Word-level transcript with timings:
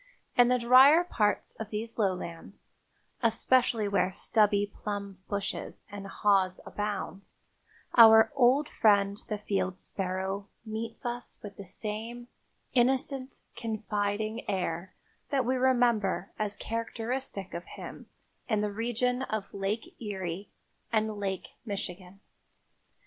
In 0.35 0.47
the 0.47 0.57
drier 0.57 1.03
parts 1.03 1.55
of 1.57 1.69
these 1.69 1.99
lowlands, 1.99 2.73
especially 3.21 3.87
where 3.87 4.11
stubby 4.11 4.65
plum 4.81 5.19
bushes 5.29 5.85
and 5.91 6.07
haws 6.07 6.59
abound, 6.65 7.27
our 7.93 8.31
old 8.33 8.67
friend 8.67 9.21
the 9.27 9.37
field 9.37 9.79
sparrow 9.79 10.47
meets 10.65 11.05
us 11.05 11.37
with 11.43 11.55
the 11.55 11.65
same 11.65 12.29
innocent, 12.73 13.41
confiding 13.55 14.49
air 14.49 14.95
that 15.29 15.45
we 15.45 15.55
remember 15.55 16.31
as 16.39 16.55
characteristic 16.55 17.53
of 17.53 17.65
him 17.77 18.07
in 18.49 18.61
the 18.61 18.71
region 18.71 19.21
of 19.21 19.53
Lake 19.53 19.95
Erie 20.01 20.49
and 20.91 21.15
Lake 21.17 21.49
Michigan. 21.63 22.21